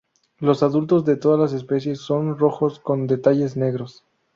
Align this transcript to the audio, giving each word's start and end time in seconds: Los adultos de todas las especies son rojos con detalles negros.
Los 0.39 0.63
adultos 0.63 1.05
de 1.05 1.15
todas 1.15 1.39
las 1.39 1.53
especies 1.53 1.99
son 2.01 2.39
rojos 2.39 2.79
con 2.79 3.05
detalles 3.05 3.55
negros. 3.55 4.03